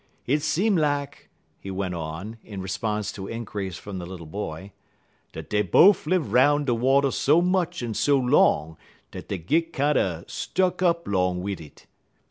[0.23, 1.29] Hit seem lak,"
[1.59, 4.71] he went on, in response to inquiries from the little boy,
[5.31, 8.77] "dat dey bofe live 'roun' de water so much en so long
[9.11, 11.85] dat dey git kinder stuck up long wid it.